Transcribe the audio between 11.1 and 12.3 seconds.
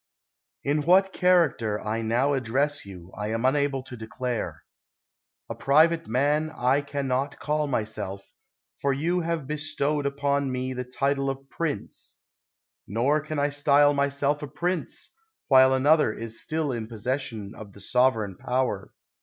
of prince;